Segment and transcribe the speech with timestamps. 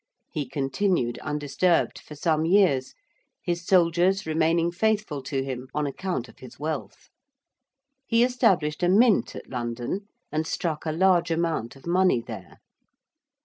[0.31, 2.95] He continued undisturbed for some years,
[3.43, 7.09] his soldiers remaining faithful to him on account of his wealth:
[8.07, 12.57] he established a Mint at London and struck a large amount of money there.